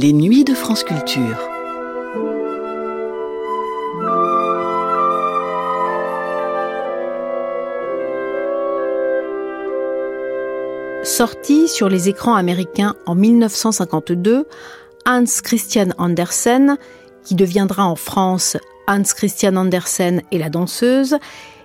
[0.00, 1.36] Les nuits de France Culture.
[11.02, 14.46] Sorti sur les écrans américains en 1952,
[15.04, 16.76] Hans Christian Andersen,
[17.24, 21.16] qui deviendra en France Hans Christian Andersen et la danseuse,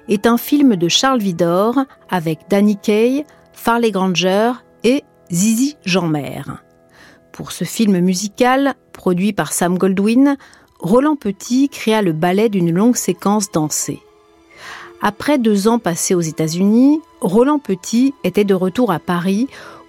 [0.09, 1.75] est un film de Charles Vidor
[2.09, 4.53] avec Danny Kaye, Farley Granger
[4.83, 6.62] et Zizi Jeanmaire.
[7.33, 10.37] Pour ce film musical, produit par Sam Goldwyn,
[10.77, 14.01] Roland Petit créa le ballet d'une longue séquence dansée.
[15.01, 19.47] Après deux ans passés aux États-Unis, Roland Petit était de retour à Paris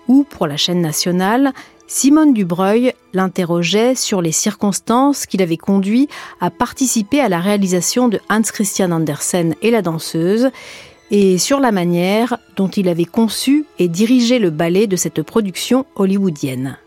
[0.09, 1.53] où, pour la chaîne nationale,
[1.87, 6.09] Simone Dubreuil l'interrogeait sur les circonstances qui l'avaient conduit
[6.41, 10.48] à participer à la réalisation de Hans Christian Andersen et la danseuse,
[11.11, 15.84] et sur la manière dont il avait conçu et dirigé le ballet de cette production
[15.95, 16.78] hollywoodienne.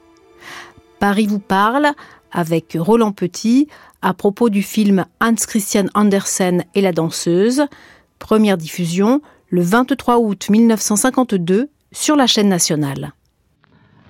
[1.00, 1.88] Paris vous parle
[2.32, 3.68] avec Roland Petit
[4.02, 7.66] à propos du film Hans Christian Andersen et la danseuse,
[8.20, 13.12] première diffusion le 23 août 1952 sur la chaîne nationale.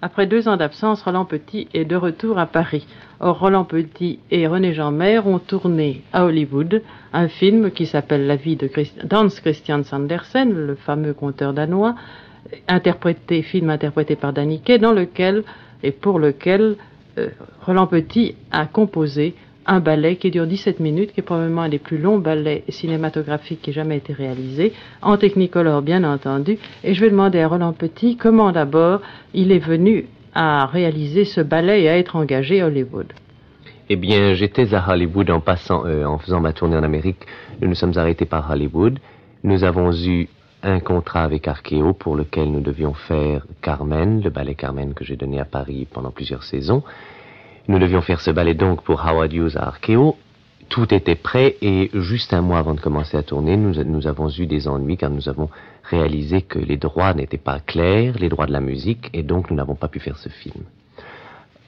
[0.02, 2.88] Après deux ans d'absence, Roland Petit est de retour à Paris.
[3.20, 8.36] Or, Roland Petit et René Jean-Mer ont tourné à Hollywood un film qui s'appelle La
[8.36, 8.70] vie de
[9.12, 11.96] Hans Christian Sandersen, le fameux conteur danois,
[12.68, 15.44] interprété, film interprété par Danny dans lequel
[15.83, 16.75] et pour lequel
[17.17, 17.30] euh,
[17.66, 19.36] Roland Petit a composé
[19.67, 23.61] un ballet qui dure 17 minutes, qui est probablement un des plus longs ballets cinématographiques
[23.61, 26.58] qui ait jamais été réalisé, en technicolor bien entendu.
[26.84, 29.02] Et je vais demander à Roland Petit comment d'abord
[29.34, 33.12] il est venu à réaliser ce ballet et à être engagé à Hollywood.
[33.89, 37.25] Eh bien, j'étais à Hollywood en passant, euh, en faisant ma tournée en Amérique.
[37.62, 39.00] Nous nous sommes arrêtés par Hollywood.
[39.44, 40.28] Nous avons eu
[40.68, 45.16] un contrat avec Arkeo pour lequel nous devions faire Carmen, le ballet Carmen que j'ai
[45.16, 46.84] donné à Paris pendant plusieurs saisons.
[47.69, 50.18] Nous devions faire ce ballet donc pour Howard Hughes à Arkeo.
[50.68, 54.30] Tout était prêt et juste un mois avant de commencer à tourner, nous, nous avons
[54.30, 55.50] eu des ennuis car nous avons
[55.84, 59.56] réalisé que les droits n'étaient pas clairs, les droits de la musique, et donc nous
[59.56, 60.66] n'avons pas pu faire ce film.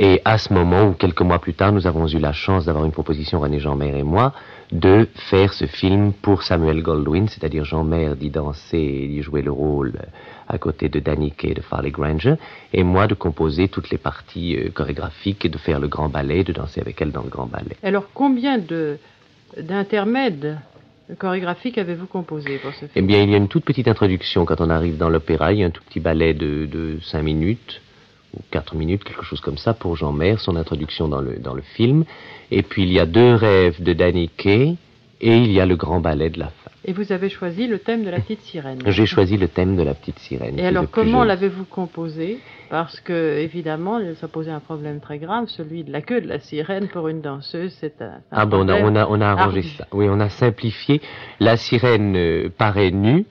[0.02, 2.86] Et à ce moment, ou quelques mois plus tard, nous avons eu la chance d'avoir
[2.86, 4.34] une proposition, René Jean-Mer et moi,
[4.72, 9.52] de faire ce film pour Samuel Goldwyn, c'est-à-dire Jean-Mer d'y danser et d'y jouer le
[9.52, 9.94] rôle
[10.48, 12.36] à côté de Danny Kaye et de Farley Granger,
[12.72, 16.46] et moi de composer toutes les parties euh, chorégraphiques et de faire le grand ballet,
[16.46, 17.76] de danser avec elle dans le grand ballet.
[17.84, 18.98] Alors combien de
[19.58, 20.60] d'intermèdes
[21.18, 22.92] chorégraphiques avez-vous composé pour ce film?
[22.96, 24.46] Eh bien, il y a une toute petite introduction.
[24.46, 27.22] Quand on arrive dans l'opéra, il y a un tout petit ballet de, de 5
[27.22, 27.82] minutes
[28.36, 31.62] ou 4 minutes, quelque chose comme ça, pour Jean-Mer, son introduction dans le, dans le
[31.62, 32.06] film.
[32.52, 34.78] Et puis il y a deux rêves de Danny Kaye,
[35.22, 36.72] et il y a le grand ballet de la fin.
[36.86, 38.80] Et vous avez choisi le thème de la petite sirène.
[38.86, 40.58] J'ai choisi le thème de la petite sirène.
[40.58, 42.40] Et alors, comment l'avez-vous composé?
[42.70, 46.40] Parce que, évidemment, ça posait un problème très grave, celui de la queue de la
[46.40, 47.76] sirène pour une danseuse.
[47.82, 49.88] C'est un, Ah bon, on a, on a, on a arrangé ça.
[49.92, 51.02] Oui, on a simplifié.
[51.40, 53.26] La sirène euh, paraît nue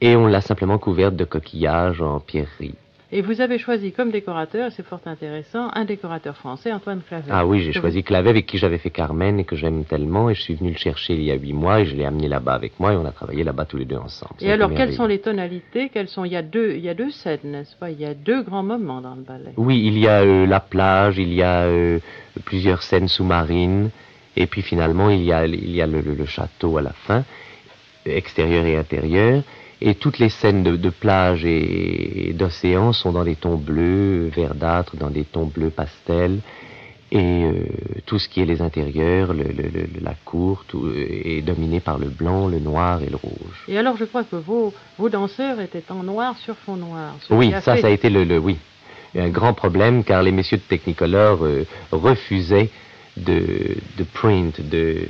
[0.00, 2.74] et on l'a simplement couverte de coquillages en pierrerie.
[3.10, 7.30] Et vous avez choisi comme décorateur, c'est fort intéressant, un décorateur français, Antoine Clavet.
[7.30, 10.34] Ah oui, j'ai choisi Clavet avec qui j'avais fait Carmen et que j'aime tellement et
[10.34, 12.52] je suis venu le chercher il y a huit mois et je l'ai amené là-bas
[12.52, 14.34] avec moi et on a travaillé là-bas tous les deux ensemble.
[14.40, 15.88] Et alors, quelles sont les tonalités?
[15.88, 16.26] Quelles sont?
[16.26, 17.90] Il y a deux, il y a deux scènes, n'est-ce pas?
[17.90, 19.54] Il y a deux grands moments dans le ballet.
[19.56, 22.00] Oui, il y a euh, la plage, il y a euh,
[22.44, 23.88] plusieurs scènes sous-marines
[24.36, 26.92] et puis finalement il y a, il y a le, le, le château à la
[26.92, 27.24] fin,
[28.04, 29.42] extérieur et intérieur.
[29.80, 34.28] Et toutes les scènes de, de plage et, et d'océan sont dans des tons bleus,
[34.34, 36.40] verdâtres, dans des tons bleus pastels.
[37.10, 37.52] Et euh,
[38.04, 41.80] tout ce qui est les intérieurs, le, le, le, la cour, tout, euh, est dominé
[41.80, 43.64] par le blanc, le noir et le rouge.
[43.66, 47.14] Et alors, je crois que vos, vos danseurs étaient en noir sur fond noir.
[47.30, 47.80] Oui, ça, fait...
[47.80, 48.58] ça a été le, le oui,
[49.16, 52.68] un grand problème car les messieurs de Technicolor euh, refusaient
[53.16, 55.06] de, de print, de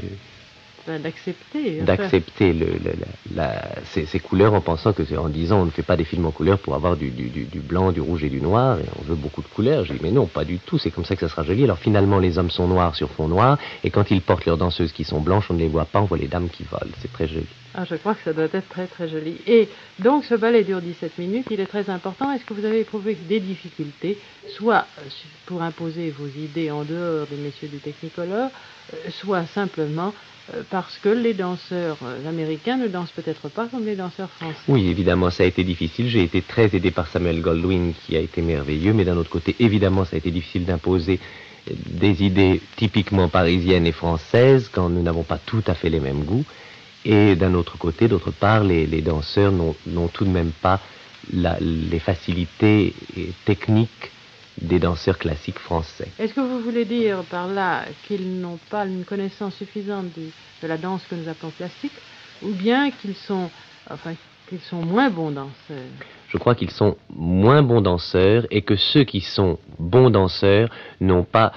[0.96, 2.92] d'accepter d'accepter le, le,
[3.34, 6.26] la, ces, ces, couleurs en pensant que en disant on ne fait pas des films
[6.26, 9.02] en couleur pour avoir du, du, du, blanc, du rouge et du noir et on
[9.02, 9.84] veut beaucoup de couleurs.
[9.84, 11.64] J'ai dit mais non pas du tout, c'est comme ça que ça sera joli.
[11.64, 14.92] Alors finalement les hommes sont noirs sur fond noir et quand ils portent leurs danseuses
[14.92, 16.92] qui sont blanches on ne les voit pas, on voit les dames qui volent.
[17.00, 17.46] C'est très joli.
[17.74, 19.36] Ah, je crois que ça doit être très très joli.
[19.46, 19.68] Et
[19.98, 22.32] donc ce ballet dure 17 minutes, il est très important.
[22.32, 24.18] Est-ce que vous avez éprouvé des difficultés,
[24.48, 24.86] soit
[25.46, 28.50] pour imposer vos idées en dehors des messieurs du Technicolor,
[29.10, 30.12] soit simplement
[30.70, 34.58] parce que les danseurs américains ne dansent peut-être pas comme les danseurs français.
[34.68, 36.08] Oui, évidemment, ça a été difficile.
[36.08, 39.54] J'ai été très aidé par Samuel Goldwyn, qui a été merveilleux, mais d'un autre côté,
[39.60, 41.20] évidemment, ça a été difficile d'imposer
[41.70, 46.24] des idées typiquement parisiennes et françaises quand nous n'avons pas tout à fait les mêmes
[46.24, 46.44] goûts.
[47.04, 50.80] Et d'un autre côté, d'autre part, les, danseurs n'ont tout de même pas
[51.32, 52.94] les facilités
[53.44, 54.12] techniques
[54.60, 56.08] des danseurs classiques français.
[56.18, 60.06] Est-ce que vous voulez dire par là qu'ils n'ont pas une connaissance suffisante
[60.62, 61.92] de la danse que nous appelons classique,
[62.42, 63.50] ou bien qu'ils sont,
[63.90, 64.14] enfin,
[64.48, 65.78] qu'ils sont moins bons danseurs?
[66.28, 70.68] Je crois qu'ils sont moins bons danseurs et que ceux qui sont bons danseurs
[71.00, 71.52] n'ont pas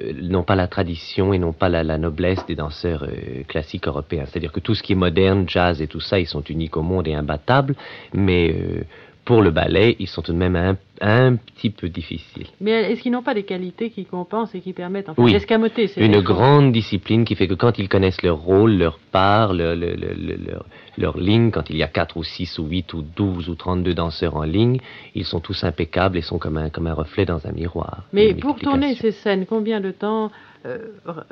[0.00, 4.24] euh, n'ont pas la tradition et n'ont pas la, noblesse des danseurs euh, classiques européens.
[4.26, 6.82] C'est-à-dire que tout ce qui est moderne, jazz et tout ça, ils sont uniques au
[6.82, 7.74] monde et imbattables,
[8.14, 8.84] mais euh,
[9.24, 12.46] pour le ballet, ils sont tout de même un, un petit peu difficiles.
[12.60, 15.90] Mais est-ce qu'ils n'ont pas des qualités qui compensent et qui permettent enfin, oui, d'escamoter
[15.96, 20.64] Une grande discipline qui fait que quand ils connaissent leur rôle, leur part, leur, leur,
[20.96, 23.94] leur, ligne, quand il y a 4 ou 6 ou 8 ou 12 ou 32
[23.94, 24.78] danseurs en ligne,
[25.14, 28.04] ils sont tous impeccables et sont comme un, comme un reflet dans un miroir.
[28.12, 30.30] Mais pour tourner ces scènes, combien de temps
[30.66, 30.78] euh,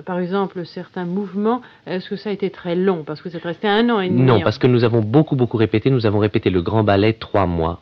[0.05, 3.03] par exemple, certains mouvements, est-ce que ça a été très long?
[3.05, 4.23] Parce que c'est resté un an et demi.
[4.23, 5.91] Non, parce que nous avons beaucoup, beaucoup répété.
[5.91, 7.81] Nous avons répété le grand ballet trois mois.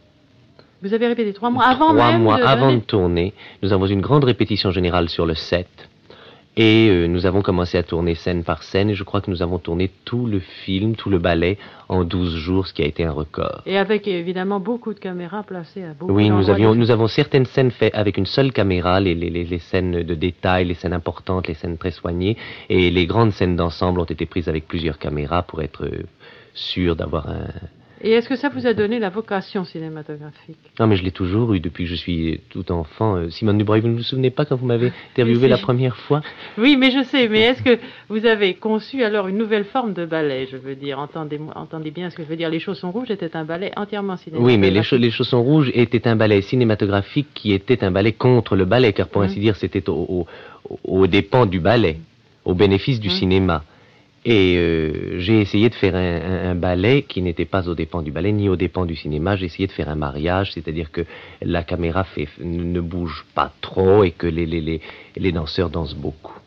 [0.85, 3.33] Vous avez répété trois mois avant trois même mois avant de tourner.
[3.63, 5.67] Nous avons une grande répétition générale sur le set.
[6.59, 9.43] Et euh, nous avons commencé à tourner scène par scène et je crois que nous
[9.43, 11.57] avons tourné tout le film, tout le ballet
[11.89, 13.63] en 12 jours, ce qui a été un record.
[13.65, 17.47] Et avec évidemment beaucoup de caméras placées à beaucoup Oui, nous, avions, nous avons certaines
[17.47, 21.49] scènes faites avec une seule caméra, les, les, les, scènes de détail, les scènes importantes,
[21.49, 22.37] les scènes très soignées,
[22.69, 26.05] et les grandes scènes d'ensemble ont été prises avec plusieurs caméras pour être euh,
[26.53, 27.47] sûr d'avoir un,
[28.05, 30.59] et est-ce que ça vous a donné la vocation cinématographique?
[30.79, 33.17] Non, mais je l'ai toujours eu depuis que je suis tout enfant.
[33.17, 36.21] Euh, Simone Dubreuil, vous ne vous souvenez pas quand vous m'avez interviewé la première fois?
[36.59, 37.29] Oui, mais je sais.
[37.31, 37.79] Mais est-ce que
[38.11, 42.11] vous avez conçu alors une nouvelle forme de ballet Je veux dire, entendez, entendez bien
[42.11, 42.51] ce que je veux dire.
[42.51, 44.61] Les Chaussons Rouges était un ballet entièrement cinématographique.
[44.61, 48.55] Oui, mais les, les Chaussons Rouges était un ballet cinématographique qui était un ballet contre
[48.55, 49.25] le ballet, car pour mmh.
[49.25, 50.27] ainsi dire, c'était au,
[50.69, 51.97] au, au, dépens du ballet,
[52.45, 53.12] au bénéfice du mmh.
[53.12, 53.65] cinéma.
[54.25, 58.32] Et euh, j'ai essayé de faire un, ballet qui n'était pas aux dépens du ballet
[58.32, 59.37] ni aux dépens du cinéma.
[59.37, 61.03] J'ai essayé de faire un mariage, c'est-à-dire que
[61.43, 64.81] la caméra fait, ne bouge pas trop et que les, les,
[65.17, 66.38] les, danseurs dansent beaucoup.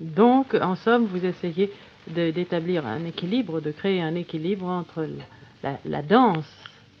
[0.00, 1.70] Donc, en somme, vous essayez
[2.06, 5.06] d'établir un équilibre, de créer un équilibre entre
[5.62, 6.50] la, la danse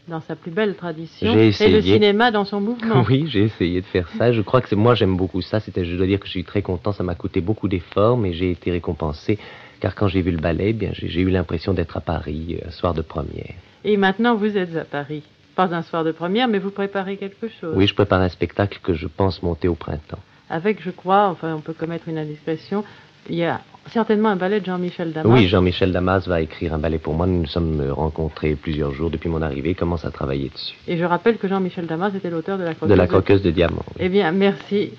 [0.08, 3.04] dans sa plus belle tradition et le cinéma dans son mouvement.
[3.08, 4.32] Oui, j'ai essayé de faire ça.
[4.32, 5.60] Je crois que moi j'aime beaucoup ça.
[5.60, 6.92] C'était, je dois dire que je suis très content.
[6.92, 9.38] Ça m'a coûté beaucoup d'efforts, mais j'ai été récompensé
[9.80, 12.94] car quand j'ai vu le ballet, bien, j'ai eu l'impression d'être à Paris, un soir
[12.94, 13.54] de première.
[13.84, 15.22] Et maintenant, vous êtes à Paris.
[15.54, 17.74] Pas un soir de première, mais vous préparez quelque chose.
[17.74, 20.20] Oui, je prépare un spectacle que je pense monter au printemps.
[20.50, 22.84] Avec, je crois, enfin, on peut commettre une indiscrétion,
[23.28, 23.60] il y a
[23.90, 25.32] certainement un ballet de Jean-Michel Damas.
[25.32, 27.26] Oui, Jean-Michel Damas va écrire un ballet pour moi.
[27.26, 30.76] Nous nous sommes rencontrés plusieurs jours depuis mon arrivée, commence à travailler dessus.
[30.86, 33.50] Et je rappelle que Jean-Michel Damas était l'auteur de la croqueuse de la croqueuse de,
[33.50, 33.84] diamant.
[33.98, 34.92] Eh bien, merci,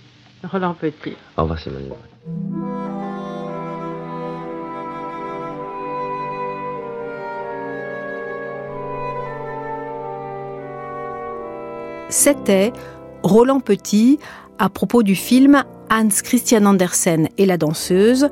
[0.43, 1.13] Roland Petit.
[1.37, 1.89] Au revoir, Simone.
[12.09, 12.73] C'était
[13.21, 14.17] Roland Petit
[14.57, 18.29] à propos du film Hans Christian Andersen et la danseuse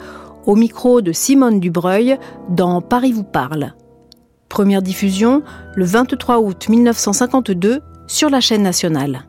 [0.48, 2.18] au micro de Simone Dubreuil
[2.50, 3.76] dans Paris vous parle.
[4.50, 5.44] Première diffusion
[5.76, 9.28] le 23 août 1952 sur la chaîne nationale.